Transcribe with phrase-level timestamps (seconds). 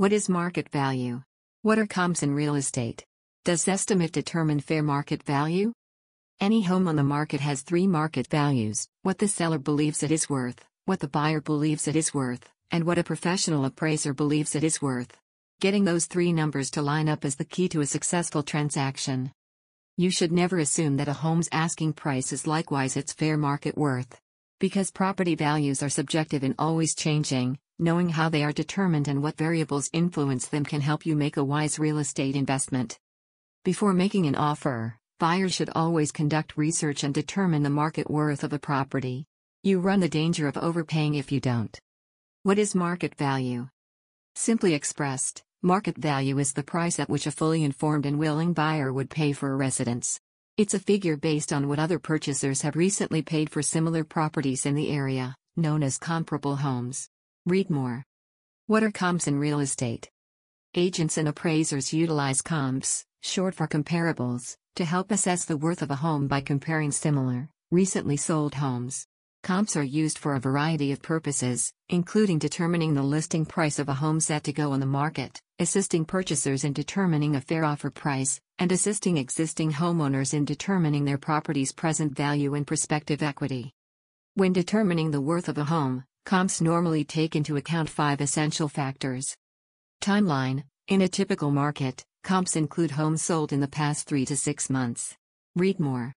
[0.00, 1.20] What is market value?
[1.60, 3.04] What are comps in real estate?
[3.44, 5.74] Does Zestimate determine fair market value?
[6.40, 10.30] Any home on the market has three market values what the seller believes it is
[10.30, 14.64] worth, what the buyer believes it is worth, and what a professional appraiser believes it
[14.64, 15.18] is worth.
[15.60, 19.32] Getting those three numbers to line up is the key to a successful transaction.
[19.98, 24.18] You should never assume that a home's asking price is likewise its fair market worth.
[24.60, 29.38] Because property values are subjective and always changing, knowing how they are determined and what
[29.38, 32.98] variables influence them can help you make a wise real estate investment.
[33.64, 38.52] Before making an offer, buyers should always conduct research and determine the market worth of
[38.52, 39.24] a property.
[39.62, 41.78] You run the danger of overpaying if you don't.
[42.42, 43.68] What is market value?
[44.34, 48.92] Simply expressed, market value is the price at which a fully informed and willing buyer
[48.92, 50.20] would pay for a residence.
[50.58, 54.74] It's a figure based on what other purchasers have recently paid for similar properties in
[54.74, 57.08] the area, known as comparable homes.
[57.46, 58.04] Read more.
[58.66, 60.10] What are comps in real estate?
[60.74, 65.96] Agents and appraisers utilize comps, short for comparables, to help assess the worth of a
[65.96, 69.06] home by comparing similar, recently sold homes.
[69.42, 73.94] Comps are used for a variety of purposes, including determining the listing price of a
[73.94, 78.38] home set to go on the market, assisting purchasers in determining a fair offer price,
[78.58, 83.72] and assisting existing homeowners in determining their property's present value and prospective equity.
[84.34, 89.36] When determining the worth of a home, comps normally take into account five essential factors.
[90.02, 94.70] Timeline In a typical market, comps include homes sold in the past three to six
[94.70, 95.16] months.
[95.56, 96.12] Read more.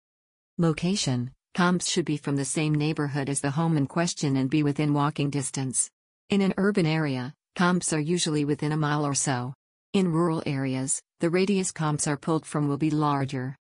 [0.58, 4.62] Location Comps should be from the same neighborhood as the home in question and be
[4.62, 5.90] within walking distance.
[6.28, 9.54] In an urban area, comps are usually within a mile or so.
[9.92, 13.56] In rural areas, the radius comps are pulled from will be larger.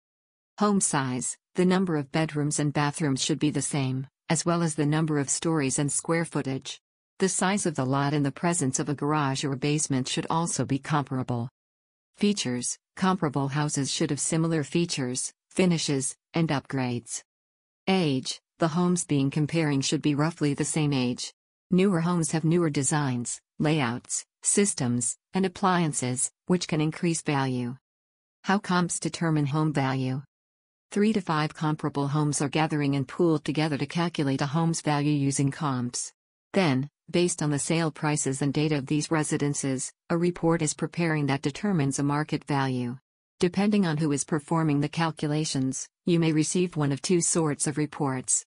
[0.58, 4.74] Home size the number of bedrooms and bathrooms should be the same, as well as
[4.74, 6.80] the number of stories and square footage.
[7.18, 10.64] The size of the lot and the presence of a garage or basement should also
[10.64, 11.48] be comparable.
[12.16, 17.22] Features Comparable houses should have similar features, finishes, and upgrades.
[17.86, 21.32] Age The homes being comparing should be roughly the same age.
[21.70, 27.76] Newer homes have newer designs, layouts, systems, and appliances, which can increase value.
[28.44, 30.22] How comps determine home value.
[30.90, 35.12] Three to five comparable homes are gathering and pooled together to calculate a home's value
[35.12, 36.12] using comps.
[36.52, 41.26] Then, based on the sale prices and data of these residences, a report is preparing
[41.26, 42.96] that determines a market value.
[43.38, 47.76] Depending on who is performing the calculations, you may receive one of two sorts of
[47.76, 48.46] reports.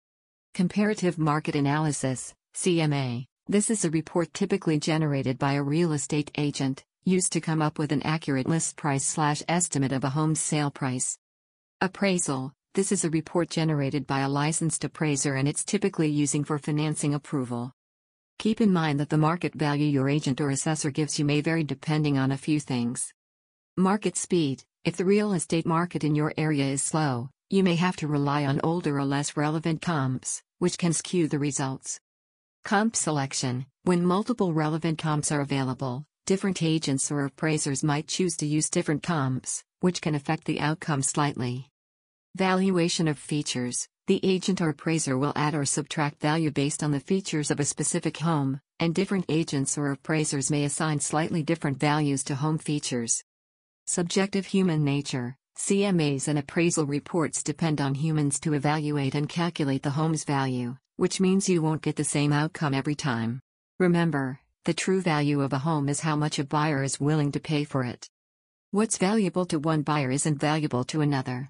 [0.56, 3.26] Comparative Market Analysis, CMA.
[3.48, 7.78] This is a report typically generated by a real estate agent, used to come up
[7.78, 11.18] with an accurate list price slash estimate of a home's sale price.
[11.84, 12.54] Appraisal.
[12.76, 17.16] This is a report generated by a licensed appraiser and it's typically using for financing
[17.16, 17.74] approval.
[18.38, 21.64] Keep in mind that the market value your agent or assessor gives you may vary
[21.64, 23.12] depending on a few things.
[23.78, 24.64] Market speed.
[24.86, 28.46] If the real estate market in your area is slow, you may have to rely
[28.46, 32.00] on older or less relevant comps, which can skew the results.
[32.64, 38.46] Comp selection When multiple relevant comps are available, different agents or appraisers might choose to
[38.46, 41.71] use different comps, which can affect the outcome slightly.
[42.36, 47.02] Valuation of features The agent or appraiser will add or subtract value based on the
[47.02, 52.24] features of a specific home, and different agents or appraisers may assign slightly different values
[52.24, 53.22] to home features.
[53.86, 59.90] Subjective human nature CMAs and appraisal reports depend on humans to evaluate and calculate the
[59.90, 63.42] home's value, which means you won't get the same outcome every time.
[63.78, 67.42] Remember, the true value of a home is how much a buyer is willing to
[67.42, 68.08] pay for it.
[68.72, 71.50] What's valuable to one buyer isn't valuable to another.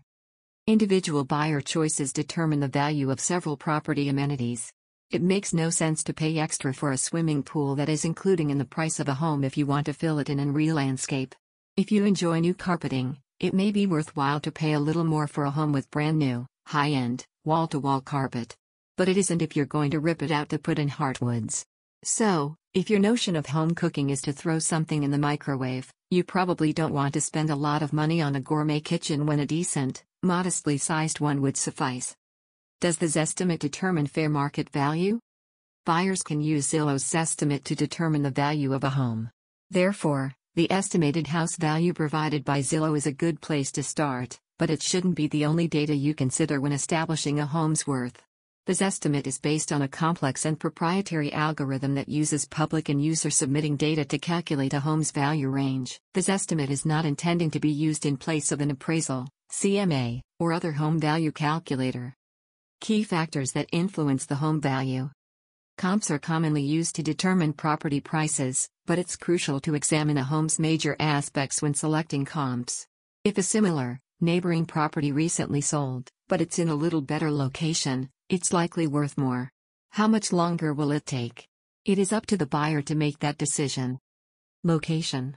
[0.71, 4.71] Individual buyer choices determine the value of several property amenities.
[5.09, 8.57] It makes no sense to pay extra for a swimming pool that is including in
[8.57, 11.35] the price of a home if you want to fill it in and re-landscape.
[11.75, 15.43] If you enjoy new carpeting, it may be worthwhile to pay a little more for
[15.43, 18.55] a home with brand new, high end, wall to wall carpet.
[18.95, 21.65] But it isn't if you're going to rip it out to put in hardwoods.
[22.05, 26.23] So, if your notion of home cooking is to throw something in the microwave, you
[26.23, 29.45] probably don't want to spend a lot of money on a gourmet kitchen when a
[29.45, 32.15] decent, modestly sized one would suffice.
[32.79, 35.19] Does the Zestimate determine fair market value?
[35.83, 39.31] Buyers can use Zillow's Zestimate to determine the value of a home.
[39.71, 44.69] Therefore, the estimated house value provided by Zillow is a good place to start, but
[44.69, 48.21] it shouldn't be the only data you consider when establishing a home's worth.
[48.67, 53.31] This estimate is based on a complex and proprietary algorithm that uses public and user
[53.31, 55.99] submitting data to calculate a home's value range.
[56.13, 60.53] This estimate is not intending to be used in place of an appraisal, CMA, or
[60.53, 62.15] other home value calculator.
[62.79, 65.09] Key factors that influence the home value
[65.77, 70.59] Comps are commonly used to determine property prices, but it's crucial to examine a home's
[70.59, 72.85] major aspects when selecting comps.
[73.23, 78.53] If a similar, neighboring property recently sold, but it's in a little better location, it's
[78.53, 79.49] likely worth more.
[79.89, 81.47] How much longer will it take?
[81.83, 83.99] It is up to the buyer to make that decision.
[84.63, 85.35] Location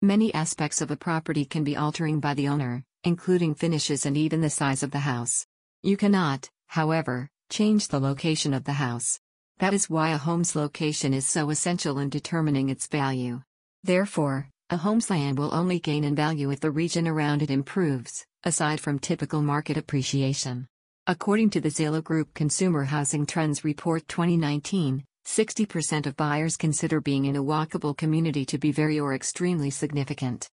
[0.00, 4.40] Many aspects of a property can be altering by the owner, including finishes and even
[4.40, 5.46] the size of the house.
[5.82, 9.18] You cannot, however, change the location of the house.
[9.58, 13.42] That is why a home's location is so essential in determining its value.
[13.84, 18.24] Therefore, a home's land will only gain in value if the region around it improves,
[18.44, 20.66] aside from typical market appreciation.
[21.06, 27.24] According to the Zillow Group Consumer Housing Trends Report 2019, 60% of buyers consider being
[27.24, 30.48] in a walkable community to be very or extremely significant.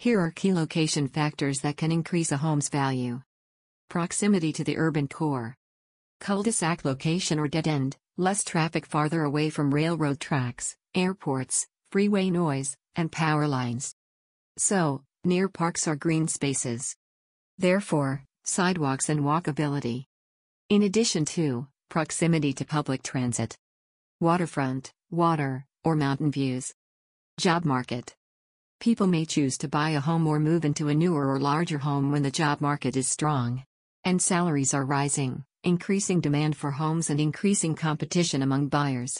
[0.00, 3.20] Here are key location factors that can increase a home's value.
[3.90, 5.56] Proximity to the urban core.
[6.20, 12.76] Cul-de-sac location or dead end, less traffic farther away from railroad tracks, airports, freeway noise,
[12.94, 13.92] and power lines.
[14.56, 16.94] So, near parks or green spaces.
[17.58, 20.04] Therefore, sidewalks and walkability.
[20.68, 23.58] In addition to proximity to public transit,
[24.20, 26.72] waterfront, water, or mountain views.
[27.36, 28.14] Job market.
[28.80, 32.12] People may choose to buy a home or move into a newer or larger home
[32.12, 33.64] when the job market is strong.
[34.04, 39.16] And salaries are rising, increasing demand for homes and increasing competition among buyers.